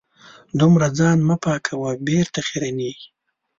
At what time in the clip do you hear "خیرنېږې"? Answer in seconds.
2.47-3.07